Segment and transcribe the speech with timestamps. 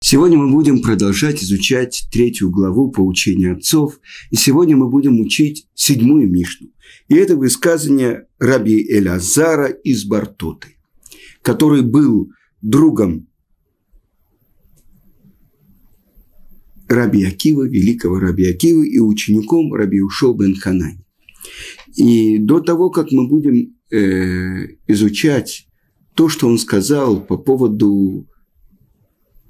[0.00, 3.98] Сегодня мы будем продолжать изучать третью главу поучения отцов,
[4.30, 6.68] и сегодня мы будем учить седьмую Мишну.
[7.08, 10.76] И это высказывание раби Элязара из Бартоты,
[11.42, 12.30] который был
[12.62, 13.26] другом
[16.86, 21.04] раби Акива, великого раби Акива и учеником раби Ушо бен Ханани.
[21.96, 25.66] И до того, как мы будем э, изучать
[26.14, 28.28] то, что он сказал по поводу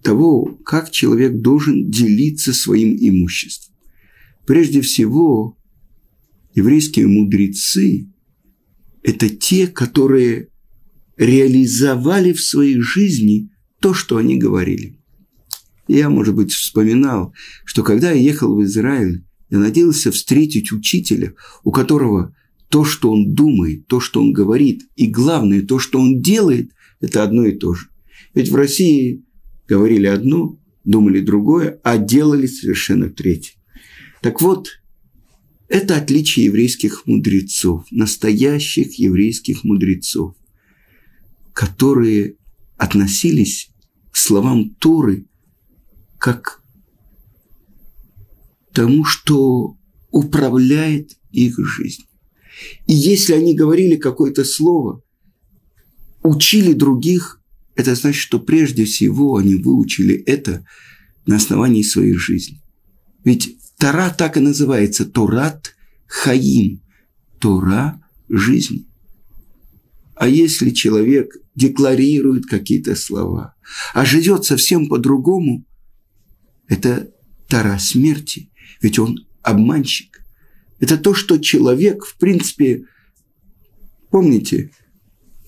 [0.08, 3.74] того, как человек должен делиться своим имуществом.
[4.46, 5.58] Прежде всего,
[6.54, 8.08] еврейские мудрецы–
[9.02, 10.48] это те, которые
[11.18, 14.98] реализовали в своей жизни то, что они говорили.
[15.88, 17.34] Я, может быть, вспоминал,
[17.66, 22.34] что когда я ехал в Израиль, я надеялся встретить учителя, у которого
[22.70, 27.22] то, что он думает, то, что он говорит, и главное, то, что он делает, это
[27.22, 27.88] одно и то же.
[28.32, 29.22] Ведь в России
[29.68, 33.54] говорили одно, думали другое, а делали совершенно третье.
[34.22, 34.80] Так вот,
[35.68, 40.34] это отличие еврейских мудрецов, настоящих еврейских мудрецов,
[41.52, 42.36] которые
[42.78, 43.70] относились
[44.10, 45.26] к словам Торы
[46.18, 46.62] как
[48.72, 49.76] тому, что
[50.10, 52.04] управляет их жизнь.
[52.86, 55.02] И если они говорили какое-то слово,
[56.22, 57.37] учили других,
[57.78, 60.66] это значит, что прежде всего они выучили это
[61.26, 62.60] на основании своей жизни.
[63.24, 65.76] Ведь Тора так и называется Торат
[66.08, 66.82] Хаим.
[67.38, 68.88] Тора– жизнь.
[70.16, 73.54] А если человек декларирует какие-то слова,
[73.94, 75.64] а живет совсем по-другому,
[76.66, 77.12] это
[77.46, 78.50] Тора смерти,
[78.82, 80.24] ведь он обманщик.
[80.80, 82.86] Это то, что человек, в принципе,
[84.10, 84.72] помните,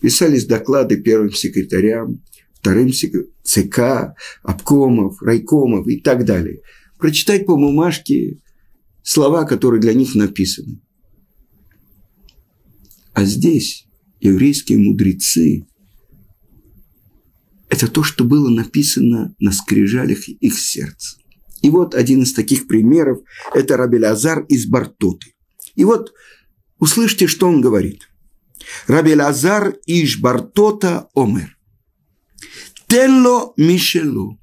[0.01, 2.23] Писались доклады первым секретарям,
[2.55, 2.93] вторым
[3.43, 6.61] ЦК, обкомов, райкомов и так далее.
[6.99, 8.41] Прочитать по бумажке
[9.03, 10.81] слова, которые для них написаны.
[13.13, 13.87] А здесь
[14.21, 15.67] еврейские мудрецы–
[17.69, 21.19] это то, что было написано на скрижалях их сердца.
[21.63, 23.21] И вот один из таких примеров–
[23.55, 25.35] это Рабелязар из Бартоты.
[25.75, 26.13] И вот
[26.79, 28.10] услышьте, что он говорит.
[28.87, 31.57] Раби Лазар Иш Бартота Омер.
[32.87, 34.39] Телло Мишелу.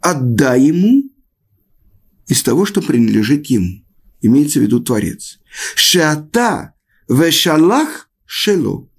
[0.00, 1.04] Отдай ему
[2.26, 3.84] из того, что принадлежит ему.
[4.20, 5.38] Имеется в виду Творец.
[5.74, 6.74] Шата
[7.08, 8.90] вешалах шело.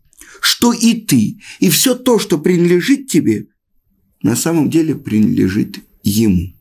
[0.42, 3.48] Что и ты, и все то, что принадлежит тебе,
[4.22, 6.55] на самом деле принадлежит ему.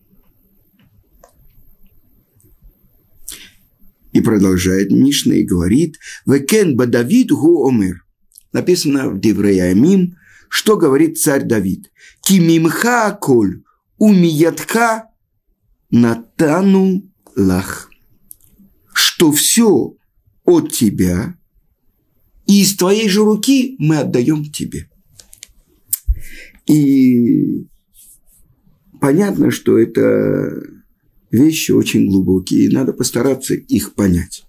[4.14, 8.06] И продолжает Мишна и говорит, «Векен ба Давид гу омер».
[8.52, 10.16] Написано в Девреямим,
[10.48, 11.90] что говорит царь Давид.
[12.22, 13.64] «Кимимха аколь,
[13.98, 15.10] умиятка
[15.90, 17.02] натану
[17.34, 17.90] лах».
[18.92, 19.96] Что все
[20.44, 21.36] от тебя,
[22.46, 24.88] и из твоей же руки мы отдаем тебе.
[26.66, 27.66] И
[29.00, 30.83] понятно, что это
[31.34, 34.44] вещи очень глубокие, и надо постараться их понять.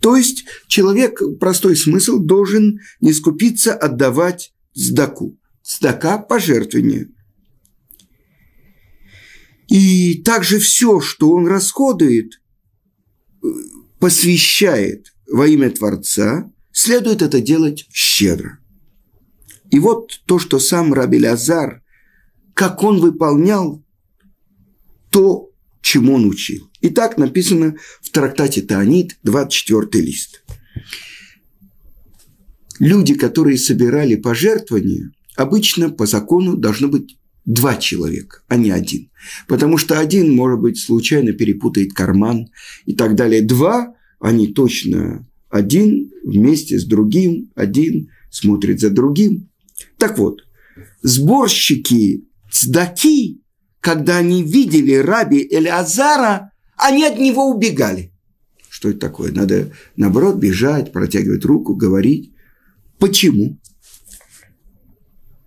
[0.00, 5.38] То есть человек, простой смысл, должен не скупиться отдавать сдаку.
[5.62, 7.08] Сдака– пожертвование.
[9.68, 12.40] И также все, что он расходует,
[13.98, 18.58] посвящает во имя Творца, следует это делать щедро.
[19.70, 21.82] И вот то, что сам Раби Лазар,
[22.54, 23.84] как он выполнял
[25.10, 25.50] то,
[25.86, 26.68] чему он учил.
[26.80, 30.42] И так написано в трактате Таанит, 24 лист.
[32.80, 39.10] Люди, которые собирали пожертвования, обычно по закону должно быть два человека, а не один.
[39.46, 42.48] Потому что один, может быть, случайно перепутает карман
[42.84, 43.42] и так далее.
[43.42, 49.48] Два, они точно один вместе с другим, один смотрит за другим.
[49.98, 50.40] Так вот,
[51.02, 53.40] сборщики цдаки
[53.86, 58.12] когда они видели раби Элиазара, они от него убегали.
[58.68, 59.30] Что это такое?
[59.30, 62.32] Надо, наоборот, бежать, протягивать руку, говорить.
[62.98, 63.60] Почему?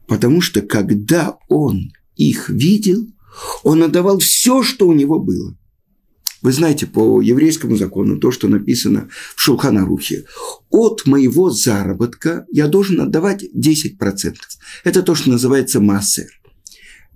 [0.07, 3.07] Потому что когда он их видел,
[3.63, 5.57] он отдавал все, что у него было.
[6.41, 10.23] Вы знаете, по еврейскому закону, то, что написано в Шулханарухе,
[10.69, 14.35] от моего заработка я должен отдавать 10%.
[14.85, 16.38] Это то, что называется массер.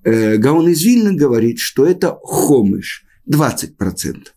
[0.04, 4.28] Э, Гаон из Вильна говорит, что это хомыш, 20%.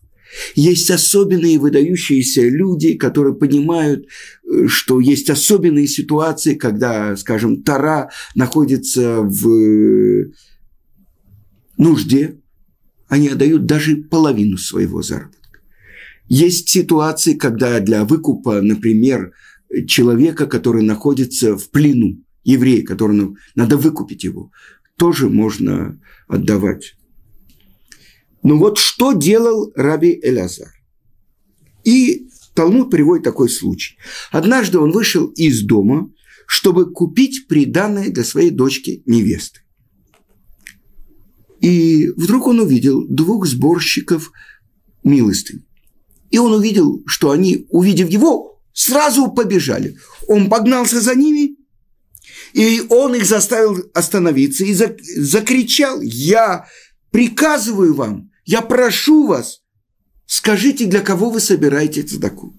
[0.55, 9.21] Есть особенные выдающиеся люди, которые понимают, э, что есть особенные ситуации, когда, скажем, Тара находится
[9.21, 10.31] в
[11.77, 12.39] нужде,
[13.07, 15.37] они отдают даже половину своего заработка.
[16.27, 19.31] Есть ситуации, когда для выкупа, например,
[19.85, 24.51] человека, который находится в плену, еврея, которого надо выкупить его,
[24.97, 26.95] тоже можно отдавать.
[28.43, 30.73] Ну вот что делал Раби Элязар?
[31.83, 33.97] И Талмуд приводит такой случай.
[34.31, 36.11] Однажды он вышел из дома,
[36.47, 39.61] чтобы купить приданное для своей дочки невесты.
[41.59, 44.31] И вдруг он увидел двух сборщиков
[45.03, 45.65] милостынь.
[46.29, 49.97] И он увидел, что они, увидев его, сразу побежали.
[50.27, 51.56] Он погнался за ними,
[52.57, 56.65] и он их заставил остановиться и закричал, я
[57.11, 59.61] приказываю вам, я прошу вас,
[60.25, 62.55] скажите, для кого вы собираете цдаку.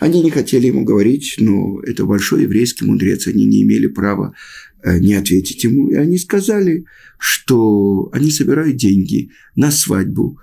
[0.00, 4.34] Они не хотели ему говорить, но это большой еврейский мудрец, они не имели права
[4.82, 5.88] э, не ответить ему.
[5.88, 6.84] И они сказали,
[7.18, 10.38] что они собирают деньги на свадьбу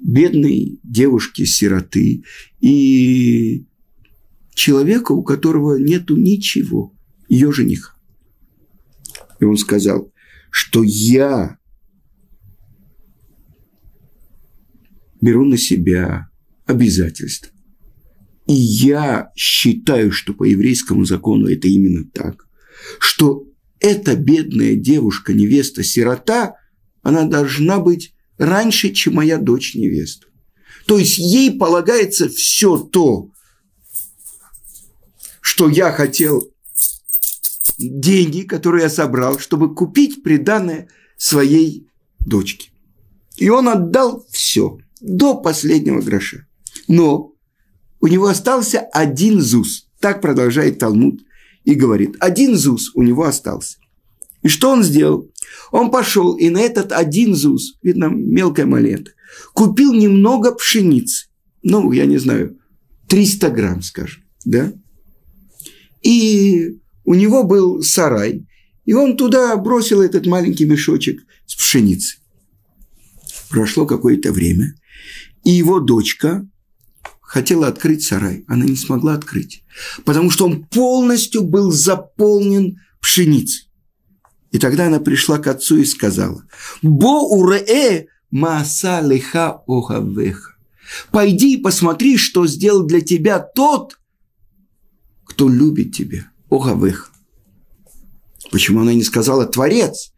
[0.00, 2.24] бедной девушки-сироты
[2.62, 3.66] и
[4.54, 6.95] человека, у которого нету ничего,
[7.28, 7.94] ее жениха.
[9.40, 10.12] И он сказал,
[10.50, 11.58] что я
[15.20, 16.28] беру на себя
[16.66, 17.52] обязательства.
[18.46, 22.46] И я считаю, что по еврейскому закону это именно так,
[23.00, 23.44] что
[23.80, 26.54] эта бедная девушка, невеста, сирота,
[27.02, 30.26] она должна быть раньше, чем моя дочь невеста.
[30.86, 33.30] То есть ей полагается все то,
[35.40, 36.52] что я хотел,
[37.78, 41.88] деньги, которые я собрал, чтобы купить приданное своей
[42.20, 42.70] дочке.
[43.36, 46.46] И он отдал все, до последнего гроша.
[46.88, 47.32] Но
[48.00, 49.88] у него остался один ЗУС.
[50.00, 51.22] Так продолжает Талмуд
[51.64, 53.78] и говорит, один ЗУС у него остался.
[54.42, 55.30] И что он сделал?
[55.72, 59.10] Он пошел и на этот один ЗУС, видно, мелкая монета,
[59.54, 61.26] купил немного пшеницы.
[61.62, 62.58] Ну, я не знаю,
[63.08, 64.72] 300 грамм, скажем, да?
[66.02, 68.46] И у него был сарай,
[68.84, 72.18] и он туда бросил этот маленький мешочек с пшеницей.
[73.48, 74.74] Прошло какое-то время,
[75.44, 76.46] и его дочка
[77.20, 78.44] хотела открыть сарай.
[78.48, 79.64] Она не смогла открыть,
[80.04, 83.68] потому что он полностью был заполнен пшеницей.
[84.50, 86.44] И тогда она пришла к отцу и сказала,
[86.82, 90.56] «Бо урее мааса леха охавеха».
[91.10, 93.98] Пойди и посмотри, что сделал для тебя тот,
[95.24, 96.30] кто любит тебя.
[96.50, 97.10] Огавеха.
[98.50, 100.12] Почему она не сказала Творец?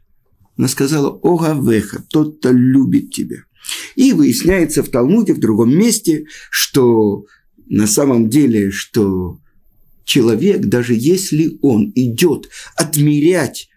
[0.57, 3.45] Она сказала Огавеха, тот, кто любит тебя.
[3.97, 7.25] И выясняется в Талмуде, в другом месте, что
[7.67, 9.39] на самом деле, что
[10.05, 13.69] человек, даже если он идет отмерять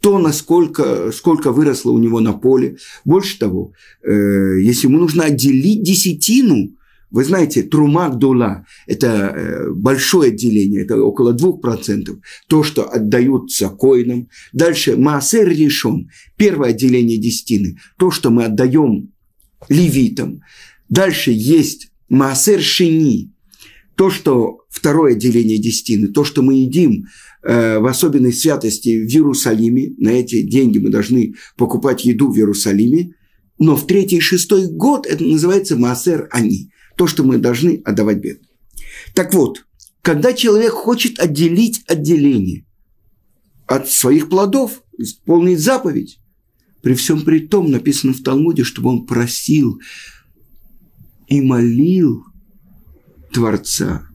[0.00, 2.78] то, насколько сколько выросло у него на поле.
[3.04, 6.74] Больше того, э, если ему нужно отделить десятину,
[7.10, 12.18] вы знаете, Трумак Дула– это э, большое отделение, это около 2%.
[12.48, 14.28] То, что отдаются коинам.
[14.52, 17.78] Дальше Маасер решен, первое отделение десятины.
[17.98, 19.12] То, что мы отдаем
[19.68, 20.40] левитам.
[20.88, 23.32] Дальше есть Маасер Шини,
[23.96, 27.06] то, что второе отделение десятины, то, что мы едим
[27.42, 33.14] э, в особенной святости в Иерусалиме, на эти деньги мы должны покупать еду в Иерусалиме,
[33.58, 38.18] но в третий и шестой год это называется Маасер Ани, то, что мы должны отдавать
[38.18, 38.50] бедным.
[39.14, 39.64] Так вот,
[40.02, 42.66] когда человек хочет отделить отделение
[43.66, 46.20] от своих плодов, исполнить заповедь,
[46.82, 49.80] при всем при том написано в Талмуде, чтобы он просил
[51.26, 52.26] и молил
[53.32, 54.06] Творца,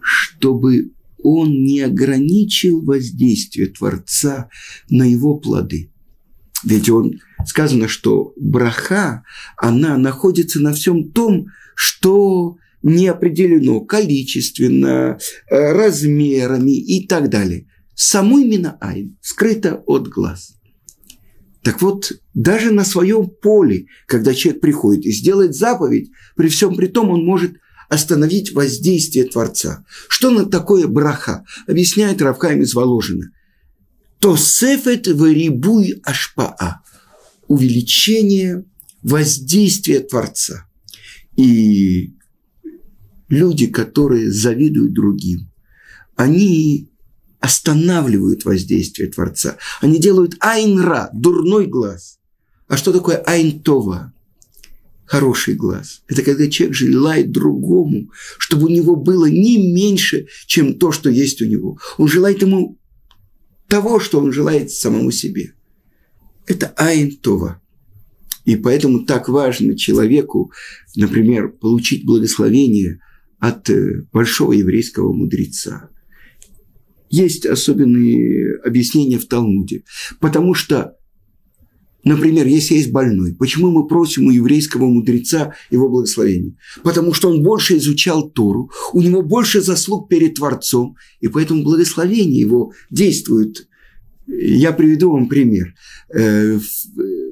[0.00, 0.90] чтобы
[1.22, 4.48] он не ограничил воздействие Творца
[4.88, 5.92] на его плоды.
[6.64, 9.22] Ведь он сказано, что браха,
[9.56, 11.46] она находится на всем том,
[11.80, 15.18] что не определено количественно,
[15.50, 17.68] э, размерами и так далее.
[17.94, 20.56] Само именно айн скрыто от глаз.
[21.62, 26.86] Так вот, даже на своем поле, когда человек приходит и сделает заповедь, при всем при
[26.86, 27.52] том он может
[27.88, 29.82] остановить воздействие Творца.
[30.08, 31.46] Что на такое браха?
[31.66, 33.30] Объясняет Равхайм из Воложина.
[34.18, 36.82] То сефет варибуй ашпаа.
[37.48, 38.66] Увеличение
[39.02, 40.66] воздействия Творца.
[41.40, 42.12] И
[43.30, 45.50] люди, которые завидуют другим,
[46.14, 46.90] они
[47.40, 49.56] останавливают воздействие Творца.
[49.80, 52.18] Они делают айнра, дурной глаз.
[52.68, 54.12] А что такое айнтова?
[55.06, 56.02] Хороший глаз.
[56.08, 61.40] Это когда человек желает другому, чтобы у него было не меньше, чем то, что есть
[61.40, 61.78] у него.
[61.96, 62.78] Он желает ему
[63.66, 65.54] того, что он желает самому себе.
[66.46, 67.62] Это Айн Това.
[68.44, 70.52] И поэтому так важно человеку,
[70.96, 73.00] например, получить благословение
[73.38, 75.88] от э, большого еврейского мудреца.
[77.08, 79.82] Есть особенные объяснения в Талмуде.
[80.20, 80.96] Потому что,
[82.04, 86.56] например, если есть больной, почему мы просим у еврейского мудреца его благословения?
[86.82, 92.40] Потому что он больше изучал Тору, у него больше заслуг перед Творцом, и поэтому благословение
[92.40, 93.66] его действует
[94.32, 95.74] я приведу вам пример.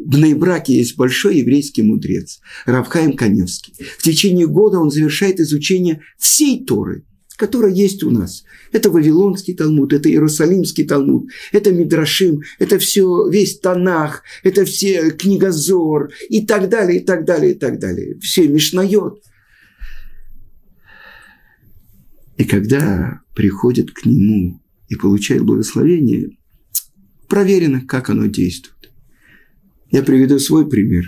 [0.08, 3.74] Э, в Нейбраке есть большой еврейский мудрец Равхаим Каневский.
[3.98, 7.04] В течение года он завершает изучение всей Торы,
[7.36, 8.44] которая есть у нас.
[8.72, 16.10] Это Вавилонский Талмуд, это Иерусалимский Талмуд, это Мидрашим, это все, весь Танах, это все Книгозор
[16.28, 18.18] и так далее, и так далее, и так далее.
[18.20, 19.22] Все Мишнайот.
[22.38, 26.30] И когда приходят к нему и получают благословение,
[27.28, 28.77] проверено, как оно действует.
[29.90, 31.04] Я приведу свой пример.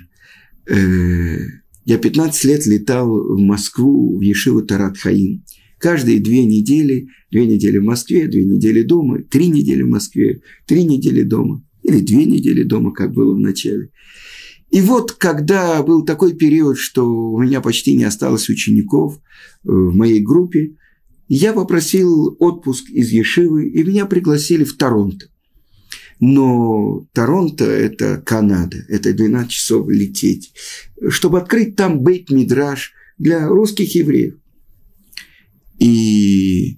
[0.66, 1.38] Э,
[1.84, 5.44] я 15 лет летал в Москву, в Ешиву Тарат Хаим.
[5.78, 10.84] Каждые две недели, две недели в Москве, две недели дома, три недели в Москве, три
[10.84, 11.64] недели дома.
[11.82, 13.90] Или две недели дома, как было в начале.
[14.70, 19.18] И вот, когда был такой период, что у меня почти не осталось учеников э,
[19.64, 20.76] в моей группе,
[21.28, 25.29] я попросил отпуск из Ешивы, и меня пригласили в Торонто.
[26.20, 30.52] Но Торонто– это Канада, это 12 часов лететь,
[31.08, 34.34] чтобы открыть там бейт-мидраж для русских евреев.
[35.78, 36.76] И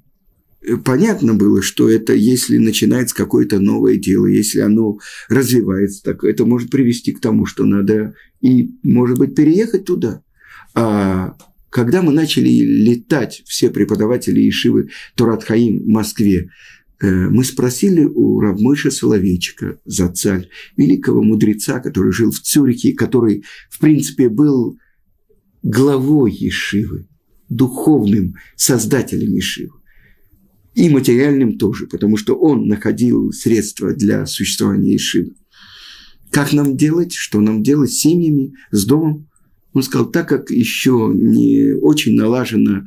[0.85, 6.71] понятно было, что это, если начинается какое-то новое дело, если оно развивается, так это может
[6.71, 10.23] привести к тому, что надо и, может быть, переехать туда.
[10.75, 11.37] А
[11.69, 16.51] когда мы начали летать, все преподаватели Ишивы Турат Хаим в Москве,
[17.03, 24.29] мы спросили у Равмыша Соловейчика, зацаль, великого мудреца, который жил в Цюрихе, который, в принципе,
[24.29, 24.79] был
[25.63, 27.09] главой Ешивы,
[27.49, 29.75] духовным создателем Ешивы.
[30.75, 35.35] И материальным тоже, потому что он находил средства для существования Ешивы.
[36.31, 39.29] Как нам делать, что нам делать с семьями, с домом?
[39.75, 42.85] Он сказал, так как еще не очень налажено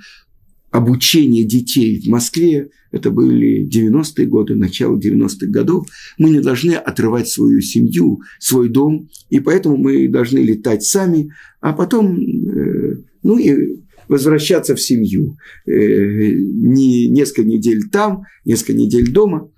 [0.75, 7.29] обучение детей в Москве, это были 90-е годы, начало 90-х годов, мы не должны отрывать
[7.29, 13.79] свою семью, свой дом, и поэтому мы должны летать сами, а потом, э, ну и
[14.09, 15.37] возвращаться в семью.
[15.65, 19.49] Э, не несколько недель там, несколько недель дома.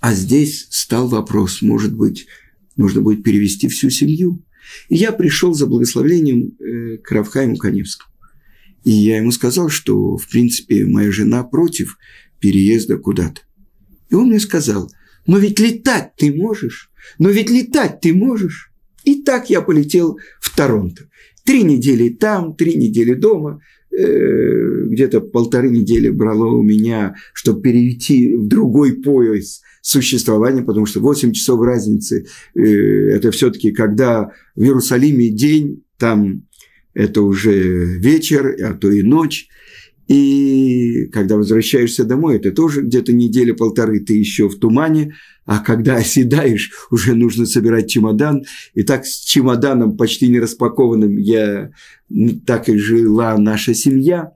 [0.00, 2.26] А здесь стал вопрос, может быть,
[2.76, 4.42] нужно будет перевести всю семью.
[4.88, 8.13] И я пришел за благословением э, к Равхайму Каневскому.
[8.84, 11.96] И я ему сказал, что, в принципе, моя жена против
[12.38, 13.40] переезда куда-то.
[14.10, 14.90] И он мне сказал,
[15.26, 18.70] но ведь летать ты можешь, но ведь летать ты можешь.
[19.04, 21.08] И так я полетел в Торонто.
[21.44, 23.60] Три недели там, три недели дома.
[23.90, 31.00] Э, где-то полторы недели брало у меня, чтобы перейти в другой пояс существования, потому что
[31.00, 36.46] 8 часов разницы э,– это все-таки когда в Иерусалиме день, там
[36.94, 39.48] это уже вечер, а то и ночь.
[40.06, 45.14] И когда возвращаешься домой, это тоже где-то неделя-полторы ты еще в тумане,
[45.46, 48.44] а когда оседаешь, уже нужно собирать чемодан.
[48.74, 51.70] И так с чемоданом почти не распакованным я,
[52.46, 54.32] так и жила наша семья.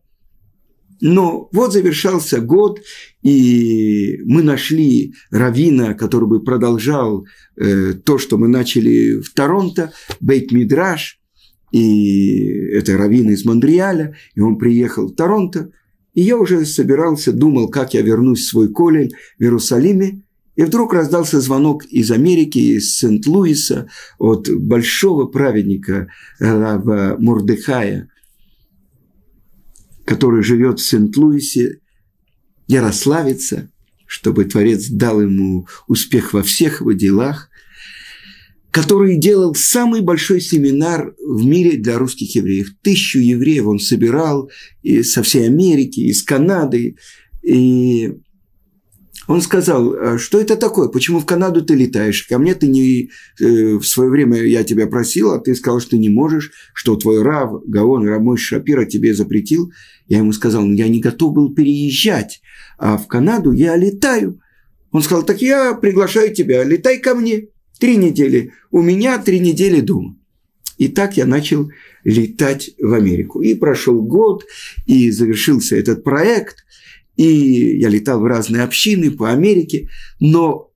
[1.00, 2.80] Но вот завершался год,
[3.22, 7.24] и мы нашли Равина, который бы продолжал
[7.56, 11.17] э, то, что мы начали в Торонто, Бейт Мидраш,
[11.72, 12.38] и
[12.72, 15.70] это раввин из Монреаля, и он приехал в Торонто,
[16.14, 20.22] и я уже собирался, думал, как я вернусь в свой колель в Иерусалиме,
[20.56, 26.08] и вдруг раздался звонок из Америки, из Сент-Луиса, от большого праведника
[26.40, 28.08] Рава Мурдыхая,
[30.04, 31.80] который живет в Сент-Луисе,
[32.66, 33.70] Ярославица,
[34.06, 37.47] чтобы Творец дал ему успех во всех его делах
[38.78, 42.68] который делал самый большой семинар в мире для русских евреев.
[42.80, 44.50] Тысячу евреев он собирал
[44.82, 46.94] и со всей Америки, из Канады.
[47.42, 48.12] И
[49.26, 52.22] он сказал, «А что это такое, почему в Канаду ты летаешь?
[52.28, 53.10] Ко мне ты не...
[53.40, 56.94] Э, в свое время я тебя просил, а ты сказал, что ты не можешь, что
[56.94, 59.72] твой Рав, Гаон, Рамой Шапира тебе запретил.
[60.06, 62.40] Я ему сказал, «Ну, я не готов был переезжать,
[62.78, 64.40] а в Канаду я летаю.
[64.92, 67.48] Он сказал, так я приглашаю тебя, летай ко мне.
[67.78, 70.16] Три недели у меня, три недели дома.
[70.78, 71.70] И так я начал
[72.04, 73.42] летать в Америку.
[73.42, 74.44] И прошел год,
[74.86, 76.64] и завершился этот проект,
[77.16, 79.88] и я летал в разные общины по Америке,
[80.20, 80.70] но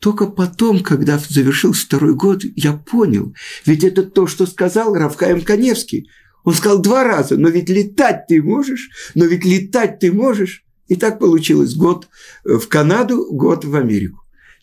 [0.00, 3.34] Только потом, когда завершился второй год, я понял,
[3.66, 6.08] ведь это то, что сказал Равхаем Каневский.
[6.42, 10.64] Он сказал два раза, но ведь летать ты можешь, но ведь летать ты можешь.
[10.88, 12.08] И так получилось год
[12.44, 14.20] в Канаду, год в Америку.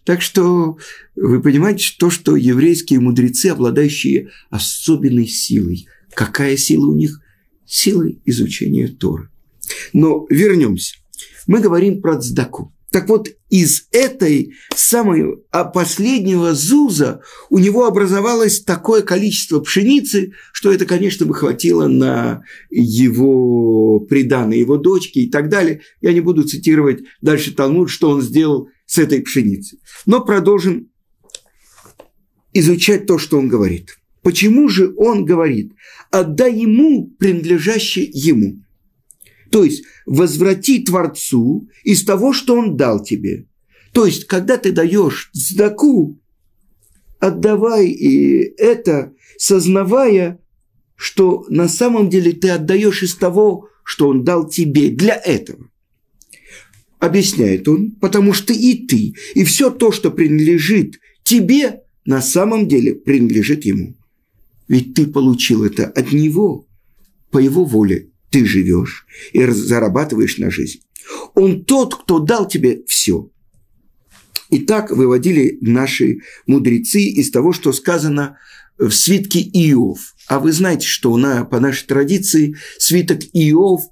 [0.07, 0.77] Так что
[1.17, 5.85] вы понимаете, то, что еврейские мудрецы, обладающие особенной силой.
[6.13, 7.19] Какая сила у них?
[7.65, 9.29] Сила изучения Торы.
[9.91, 10.95] Но вернемся.
[11.45, 12.73] Мы говорим про цдаку.
[12.89, 20.71] Так вот, из этой самой а последнего зуза у него образовалось такое количество пшеницы, что
[20.71, 25.81] это, конечно, бы хватило на его приданное, его дочки и так далее.
[25.99, 29.79] Я не буду цитировать дальше Талмуд, что он сделал с этой пшеницей.
[30.07, 30.89] Но продолжим
[32.53, 33.99] изучать то, что он говорит.
[34.23, 35.73] Почему же он говорит,
[36.09, 38.63] отдай ему принадлежащее ему–
[39.51, 43.47] то есть возврати Творцу из того, что Он дал тебе.
[43.93, 46.19] То есть, когда ты даешь сдаку,
[47.19, 50.39] отдавай и это, сознавая,
[50.95, 55.69] что на самом деле ты отдаешь из того, что Он дал тебе для этого.
[56.99, 62.95] Объясняет он, потому что и ты, и все то, что принадлежит тебе, на самом деле
[62.95, 63.95] принадлежит ему.
[64.67, 66.67] Ведь ты получил это от него,
[67.29, 70.79] по его воле ты живешь и зарабатываешь на жизнь.
[71.35, 73.29] Он тот, кто дал тебе все.
[74.49, 78.37] И так выводили наши мудрецы из того, что сказано
[78.77, 79.99] в свитке Иов.
[80.27, 83.83] А вы знаете, что на, по нашей традиции свиток Иов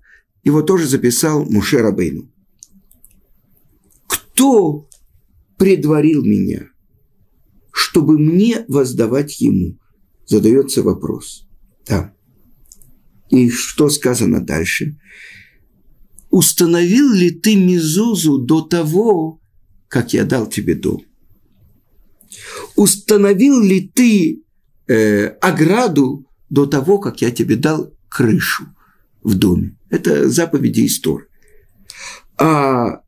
[0.44, 2.30] его тоже записал Муше Рабейну.
[4.36, 4.90] Кто
[5.58, 6.68] предварил меня,
[7.72, 9.80] чтобы мне воздавать ему?
[10.26, 11.48] Задается вопрос.
[11.88, 12.14] Да.
[13.30, 15.00] И что сказано дальше?
[16.32, 19.40] Установил ли ты Мизузу до того,
[19.88, 21.02] как я дал тебе дом?
[22.76, 24.44] Установил ли ты
[24.88, 28.66] э, ограду до того, как я тебе дал крышу
[29.24, 29.78] в доме?
[29.90, 31.28] Это заповеди истории.
[32.38, 33.05] А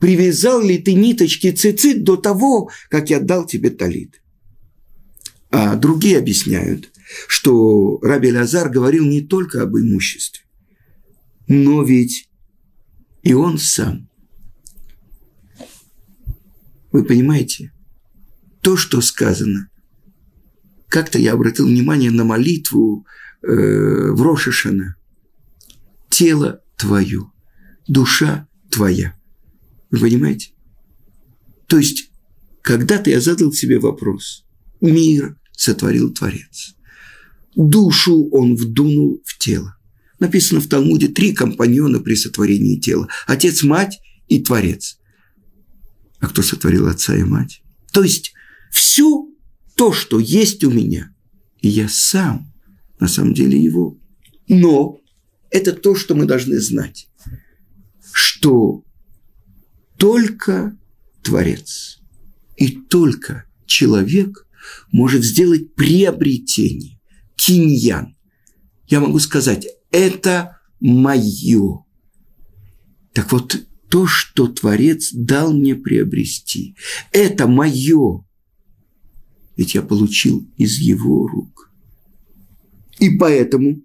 [0.00, 4.20] привязал ли ты ниточки цицит до того, как я дал тебе талит?
[5.50, 6.90] А другие объясняют,
[7.28, 10.44] что Раби Лазар говорил не только об имуществе,
[11.46, 12.28] но ведь
[13.22, 14.08] и он сам.
[16.92, 17.72] Вы понимаете,
[18.62, 19.68] то, что сказано,
[20.88, 23.06] как-то я обратил внимание на молитву
[23.42, 24.96] э, в Рошишана.
[26.08, 27.30] Тело твое,
[27.86, 29.19] душа твоя.
[29.90, 30.52] Вы понимаете?
[31.66, 32.10] То есть,
[32.62, 34.44] когда-то я задал себе вопрос.
[34.80, 36.74] Мир сотворил Творец
[37.54, 39.76] душу он вдунул в тело.
[40.18, 43.08] Написано в Талмуде три компаньона при сотворении тела.
[43.26, 44.98] Отец, мать и Творец.
[46.18, 47.62] А кто сотворил отца и мать?
[47.92, 48.32] То есть
[48.70, 49.26] все
[49.76, 51.14] то, что есть у меня,
[51.62, 52.52] я сам,
[52.98, 53.98] на самом деле, его.
[54.48, 54.98] Но
[55.50, 57.08] это то, что мы должны знать,
[58.12, 58.84] что
[60.00, 60.78] только
[61.22, 62.00] Творец
[62.56, 64.46] и только человек
[64.90, 66.98] может сделать приобретение
[67.36, 68.16] киньян.
[68.88, 71.84] Я могу сказать, это мое.
[73.12, 73.60] Так вот,
[73.90, 76.76] то, что Творец дал мне приобрести,
[77.12, 78.24] это мое.
[79.58, 81.70] Ведь я получил из его рук.
[82.98, 83.82] И поэтому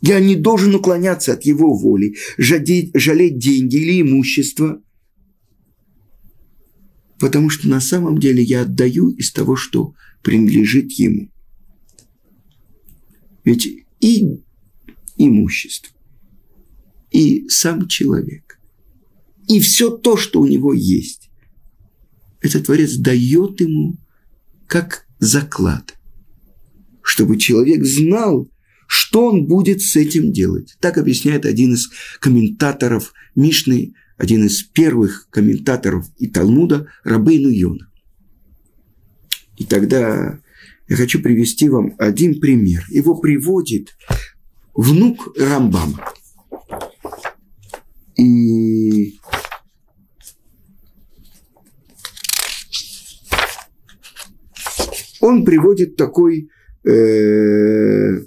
[0.00, 4.82] я не должен уклоняться от его воли, жалеть, жалеть деньги или имущество,
[7.22, 11.30] потому что на самом деле я отдаю из того, что принадлежит ему.
[13.44, 13.68] Ведь
[14.00, 14.42] и
[15.16, 15.96] имущество,
[17.12, 18.58] и сам человек,
[19.46, 21.30] и все то, что у него есть,
[22.40, 23.98] этот Творец дает ему
[24.66, 25.96] как заклад,
[27.02, 28.50] чтобы человек знал,
[28.88, 30.76] что он будет с этим делать.
[30.80, 37.90] Так объясняет один из комментаторов Мишны, один из первых комментаторов и Талмуда, Рабейну Йона.
[39.56, 40.38] И тогда
[40.86, 42.84] я хочу привести вам один пример.
[42.88, 43.96] Его приводит
[44.74, 46.08] внук Рамбама.
[48.16, 49.18] И
[55.18, 56.48] он приводит такой,
[56.84, 58.20] э,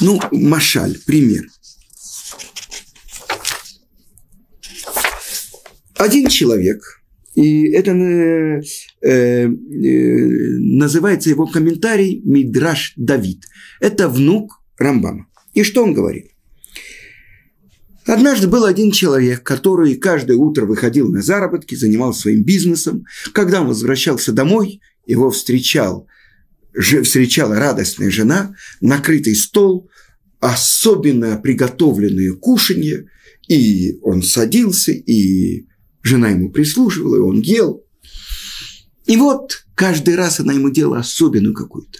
[0.00, 1.48] ну, машаль, пример.
[6.02, 6.82] Один человек–
[7.34, 8.60] и это э,
[9.00, 13.44] э, называется его комментарий Мидраш Давид.
[13.80, 15.28] Это внук Рамбама.
[15.54, 16.32] И что он говорит?
[18.04, 23.06] Однажды был один человек, который каждое утро выходил на заработки, занимался своим бизнесом.
[23.32, 26.06] Когда он возвращался домой, его встречал,
[26.74, 29.88] встречала радостная жена, накрытый стол,
[30.38, 33.06] особенно приготовленные кушанье,
[33.48, 35.66] и он садился, и
[36.02, 37.84] жена ему прислуживала, и он ел.
[39.06, 41.98] И вот каждый раз она ему делала особенную какую-то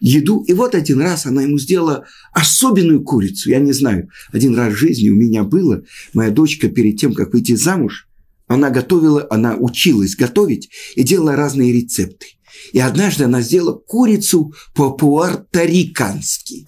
[0.00, 0.42] еду.
[0.46, 3.50] И вот один раз она ему сделала особенную курицу.
[3.50, 5.82] Я не знаю, один раз в жизни у меня было,
[6.14, 8.08] моя дочка перед тем, как выйти замуж,
[8.46, 12.26] она готовила, она училась готовить и делала разные рецепты.
[12.72, 16.64] И однажды она сделала курицу по-пуэрторикански.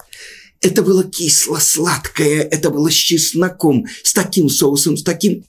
[0.61, 5.43] Это было кисло-сладкое, это было с чесноком, с таким соусом, с таким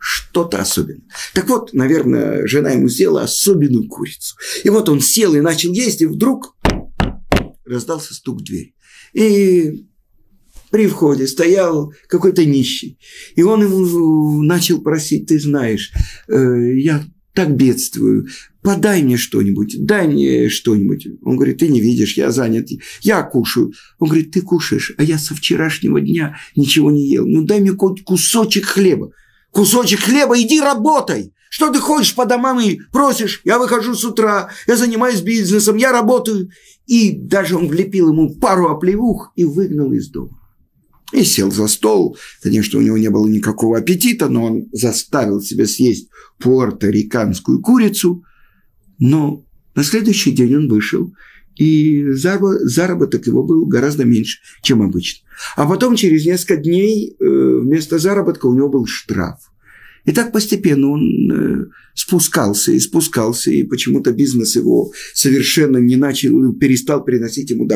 [0.00, 1.06] что-то особенное.
[1.34, 4.34] Так вот, наверное, жена ему сделала особенную курицу.
[4.64, 6.56] И вот он сел и начал есть, и вдруг
[7.64, 8.74] раздался стук в дверь.
[9.12, 9.86] И
[10.70, 12.98] при входе стоял какой-то нищий.
[13.34, 15.92] И он ему начал просить, ты знаешь,
[16.28, 18.28] э, я так бедствую,
[18.62, 21.06] подай мне что-нибудь, дай мне что-нибудь.
[21.22, 22.68] Он говорит, ты не видишь, я занят,
[23.02, 23.72] я кушаю.
[23.98, 27.26] Он говорит, ты кушаешь, а я со вчерашнего дня ничего не ел.
[27.26, 29.12] Ну дай мне хоть кусочек хлеба.
[29.50, 31.32] Кусочек хлеба, иди работай.
[31.50, 33.40] Что ты ходишь по домам и просишь?
[33.44, 36.50] Я выхожу с утра, я занимаюсь бизнесом, я работаю.
[36.86, 40.38] И даже он влепил ему пару оплевух и выгнал из дома.
[41.12, 42.16] И сел за стол.
[42.40, 46.08] Конечно, у него не было никакого аппетита, но он заставил себя съесть
[46.38, 48.22] пуэрториканскую курицу.
[49.00, 51.12] Но на следующий день он вышел,
[51.60, 55.28] и заработок его был гораздо меньше, чем обычно.
[55.56, 57.24] А потом через несколько дней э,
[57.62, 59.38] вместо заработка у него был штраф.
[60.06, 66.54] И так постепенно он э, спускался и спускался, и почему-то бизнес его совершенно не начал,
[66.54, 67.68] перестал приносить ему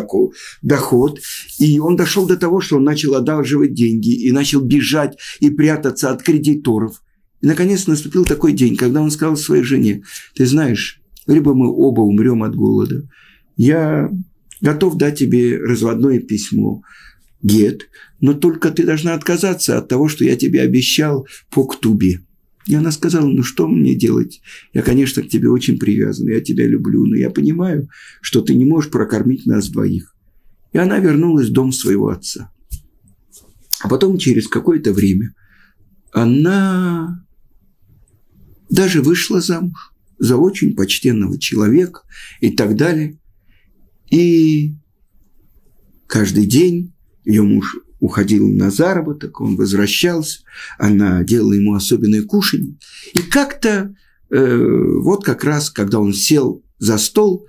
[0.62, 1.20] доход.
[1.59, 6.11] И он дошел до того, что он начал одалживать деньги и начал бежать и прятаться
[6.11, 7.03] от кредиторов.
[7.42, 12.01] И, наконец, наступил такой день, когда он сказал своей жене, ты знаешь, либо мы оба
[12.01, 13.07] умрем от голода,
[13.57, 14.11] я
[14.61, 16.83] готов дать тебе разводное письмо,
[17.43, 17.88] гет,
[18.21, 22.21] но только ты должна отказаться от того, что я тебе обещал по ктубе.
[22.67, 24.40] И она сказала, ну что мне делать?
[24.73, 27.88] Я, конечно, к тебе очень привязан, я тебя люблю, но я понимаю,
[28.23, 30.14] что ты не можешь прокормить нас двоих.
[30.73, 32.51] И она вернулась в дом своего отца.
[33.81, 35.35] А потом, через какое-то время,
[36.11, 37.23] она
[38.71, 42.01] даже вышла замуж за очень почтенного человека
[42.40, 43.19] и так далее.
[44.11, 44.75] И
[46.07, 50.40] каждый день ее муж уходил на заработок, он возвращался,
[50.79, 52.77] она делала ему особенное кушанье.
[53.14, 53.95] И как-то,
[54.31, 54.64] э,
[55.01, 57.49] вот как раз, когда он сел за стол,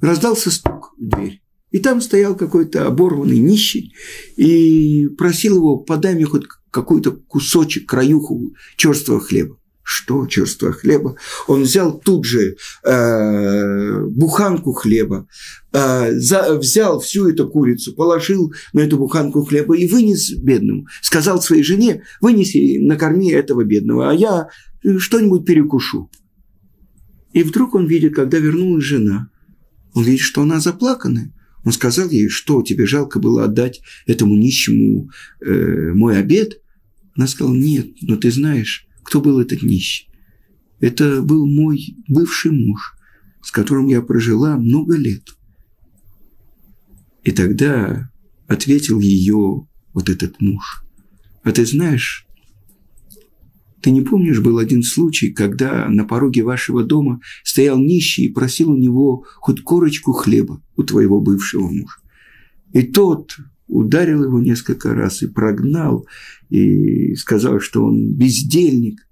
[0.00, 1.40] раздался стук в дверь.
[1.70, 3.94] И там стоял какой-то оборванный нищий
[4.36, 9.58] и просил его, подай мне хоть какой-то кусочек, краюху черствого хлеба.
[9.84, 11.16] Что черство хлеба?
[11.46, 15.28] Он взял тут же э, буханку хлеба,
[15.72, 20.86] э, за, взял всю эту курицу, положил на эту буханку хлеба и вынес бедному.
[21.02, 24.48] Сказал своей жене, вынеси, накорми этого бедного, а я
[24.98, 26.10] что-нибудь перекушу.
[27.34, 29.28] И вдруг он видит, когда вернулась жена,
[29.92, 31.34] он видит, что она заплаканная.
[31.62, 35.10] Он сказал ей, что тебе жалко было отдать этому нищему
[35.44, 36.60] э, мой обед.
[37.16, 40.08] Она сказала, нет, но ты знаешь, кто был этот нищий?
[40.80, 42.96] Это был мой бывший муж,
[43.42, 45.36] с которым я прожила много лет.
[47.22, 48.10] И тогда
[48.48, 50.82] ответил ее вот этот муж.
[51.42, 52.26] А ты знаешь,
[53.80, 58.70] ты не помнишь, был один случай, когда на пороге вашего дома стоял нищий и просил
[58.70, 61.96] у него хоть корочку хлеба у твоего бывшего мужа.
[62.72, 63.36] И тот
[63.66, 66.06] ударил его несколько раз и прогнал,
[66.50, 69.06] и сказал, что он бездельник.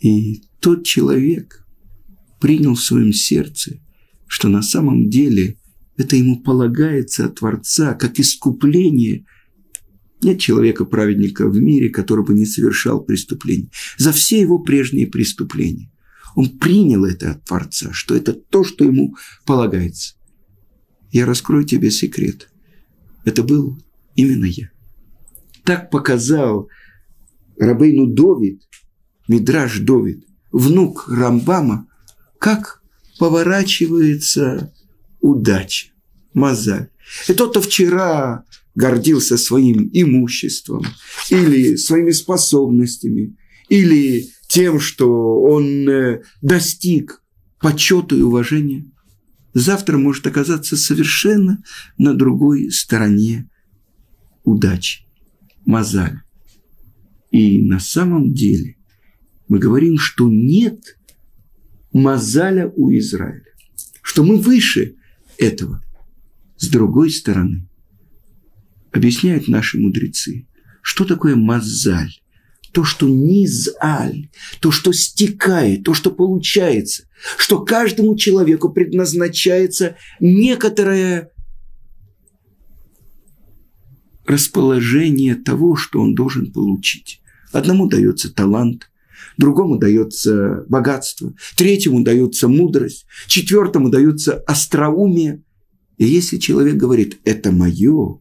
[0.00, 1.66] И тот человек
[2.40, 3.80] принял в своем сердце,
[4.26, 5.56] что на самом деле
[5.96, 9.26] это ему полагается от Творца, как искупление.
[10.22, 13.70] Нет человека-праведника в мире, который бы не совершал преступлений.
[13.98, 15.90] За все его прежние преступления.
[16.34, 19.14] Он принял это от Творца, что это то, что ему
[19.46, 20.14] полагается.
[21.12, 22.48] Я раскрою тебе секрет–
[23.24, 23.78] это был
[24.14, 24.70] именно я.
[25.64, 26.68] Так показал
[27.58, 28.62] Рабейну Довид,
[29.28, 31.88] Мидраш Довид, внук Рамбама,
[32.38, 32.82] как
[33.18, 34.72] поворачивается
[35.20, 35.88] удача,
[36.34, 36.90] мозаль.
[37.28, 40.84] И тот, кто вчера гордился своим имуществом
[41.30, 43.36] или своими способностями,
[43.68, 47.22] или тем, что он э, достиг
[47.60, 48.90] почета и уважения,
[49.54, 51.62] завтра может оказаться совершенно
[51.96, 53.48] на другой стороне
[54.42, 55.06] удачи.
[55.64, 56.20] мазаль.
[57.30, 58.76] И на самом деле
[59.48, 60.98] мы говорим, что нет
[61.92, 63.54] мазаля у Израиля,
[64.02, 64.96] что мы выше
[65.38, 65.82] этого.
[66.56, 67.68] С другой стороны,
[68.92, 70.46] объясняют наши мудрецы,
[70.82, 72.12] что такое мазаль
[72.74, 74.28] то, что низаль,
[74.60, 77.04] то, что стекает, то, что получается,
[77.38, 81.30] что каждому человеку предназначается некоторое
[84.26, 87.22] расположение того, что он должен получить.
[87.52, 88.90] Одному дается талант,
[89.38, 95.44] другому дается богатство, третьему дается мудрость, четвертому дается остроумие.
[95.96, 98.18] И если человек говорит, это мое,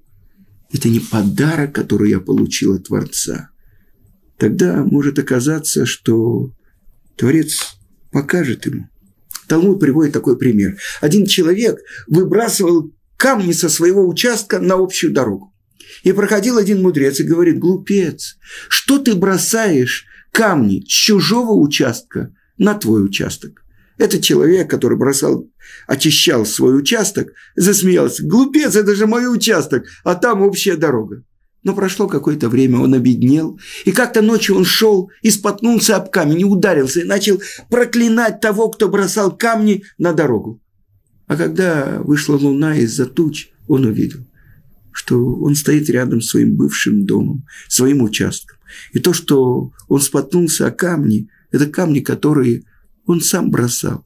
[0.72, 3.50] это не подарок, который я получил от Творца–
[4.38, 6.52] тогда может оказаться, что
[7.16, 7.78] Творец
[8.12, 8.90] покажет ему.
[9.48, 10.78] Талмуд приводит такой пример.
[11.02, 15.54] Один человек выбрасывал камни со своего участка на общую дорогу.
[16.04, 22.74] И проходил один мудрец и говорит, глупец, что ты бросаешь камни с чужого участка на
[22.74, 23.64] твой участок?
[23.98, 25.48] Этот человек, который бросал,
[25.88, 28.24] очищал свой участок, засмеялся.
[28.26, 31.24] Глупец, это же мой участок, а там общая дорога.
[31.64, 36.42] Но прошло какое-то время, он обеднел, и как-то ночью он шел и споткнулся об камень,
[36.42, 40.62] и ударился, и начал проклинать того, кто бросал камни на дорогу.
[41.26, 44.20] А когда вышла луна из-за туч, он увидел,
[44.92, 48.58] что он стоит рядом с своим бывшим домом, своим участком.
[48.92, 52.64] И то, что он споткнулся о камни, это камни, которые
[53.06, 54.06] он сам бросал.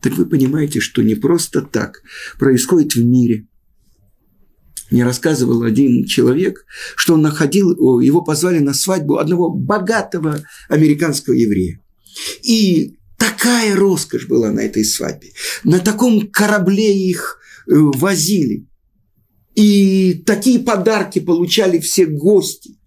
[0.00, 2.00] Так вы понимаете, что не просто так
[2.38, 3.48] происходит в мире–
[4.90, 6.64] мне рассказывал один человек,
[6.96, 11.80] что он находил, его позвали на свадьбу одного богатого американского еврея.
[12.42, 15.32] И такая роскошь была на этой свадьбе.
[15.64, 18.66] На таком корабле их э, возили.
[19.54, 22.78] И такие подарки получали все гости.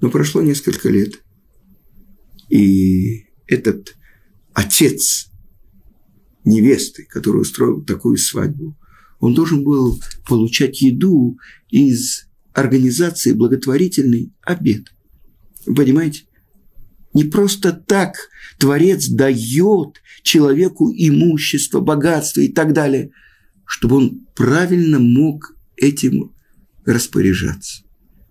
[0.00, 1.14] Но прошло несколько лет.
[2.48, 3.94] И этот
[4.52, 5.30] отец
[6.44, 8.76] невесты, который устроил такую свадьбу,
[9.20, 14.92] он должен был получать еду из организации благотворительный обед.
[15.64, 16.24] Понимаете?
[17.12, 18.14] Не просто так
[18.58, 23.10] Творец дает человеку имущество, богатство и так далее,
[23.64, 26.32] чтобы он правильно мог этим
[26.84, 27.82] распоряжаться.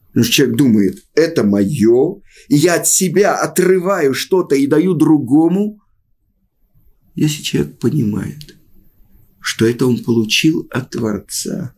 [0.07, 5.81] Потому что человек думает, это мое, и я от себя отрываю что-то и даю другому.
[7.15, 8.58] Если человек понимает,
[9.49, 11.73] что это он получил от Творца.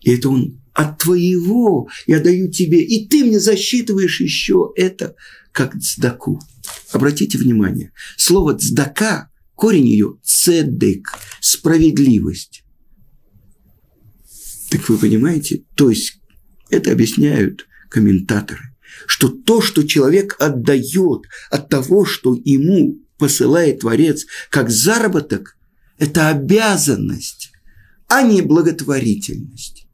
[0.00, 5.16] И это он от твоего я даю тебе, и ты мне засчитываешь еще это
[5.50, 6.40] как цдаку.
[6.92, 12.62] Обратите внимание, слово цдака, корень ее цедек, справедливость.
[14.70, 16.20] Так вы понимаете, то есть
[16.70, 18.76] это объясняют комментаторы,
[19.08, 25.57] что то, что человек отдает от того, что ему посылает Творец, как заработок,
[25.98, 27.52] это обязанность,
[28.06, 29.86] а не благотворительность.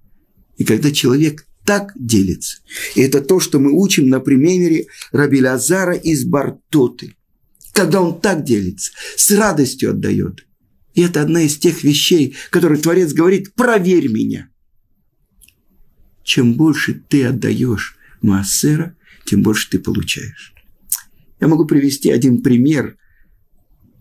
[0.56, 2.58] И когда человек так делится,
[2.94, 7.16] и это то, что мы учим на примере Раби Лазара из Бартоты,
[7.72, 10.46] когда он так делится, с радостью отдает.
[10.94, 14.48] И это одна из тех вещей, которые Творец говорит, проверь меня.
[16.22, 20.54] Чем больше ты отдаешь Маасера, тем больше ты получаешь.
[21.40, 22.96] Я могу привести один пример.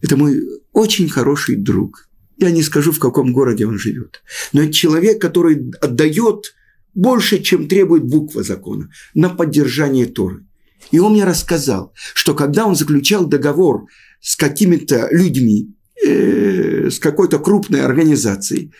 [0.03, 0.41] Это мой
[0.73, 2.09] очень хороший друг.
[2.37, 4.21] Я не скажу, в каком городе он живет.
[4.51, 6.53] Но это человек, который отдает
[6.93, 10.45] больше, чем требует буква закона, на поддержание Торы.
[10.91, 13.85] И он мне рассказал, что когда он заключал договор
[14.19, 15.73] с какими-то людьми,
[16.05, 18.73] э, с какой-то крупной организацией,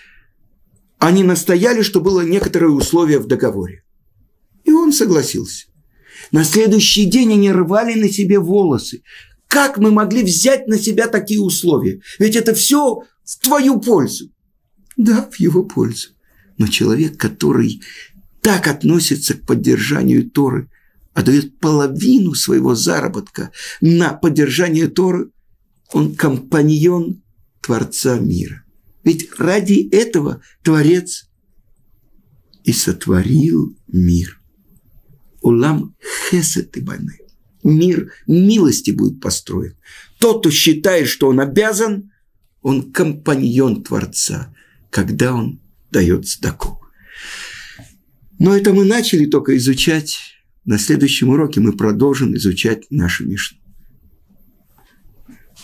[1.00, 3.84] они настояли, что было некоторое условие в договоре.
[4.66, 5.68] И он согласился.
[6.32, 9.04] На следующий день они рвали на себе волосы,
[9.54, 12.02] как мы могли взять на себя такие условия?
[12.18, 14.32] Ведь это все в твою пользу.
[14.98, 16.10] Да, в его пользу.
[16.58, 17.80] Но человек, который
[18.42, 20.72] так относится к поддержанию Торы,
[21.14, 25.30] отдает половину своего заработка на поддержание Торы,
[25.92, 27.22] он компаньон
[27.62, 28.64] Творца мира.
[29.04, 31.30] Ведь ради этого Творец
[32.64, 34.42] и сотворил мир.
[35.42, 35.96] Улам
[36.32, 37.23] хесет и баны
[37.64, 39.76] мир милости будет построен.
[40.20, 42.12] Тот, кто считает, что он обязан,
[42.62, 44.54] он компаньон Творца,
[44.90, 45.60] когда он
[45.92, 46.82] дает сдаку.
[48.40, 50.20] Но это мы начали только изучать.
[50.66, 53.63] На следующем уроке мы продолжим изучать нашу Мишну.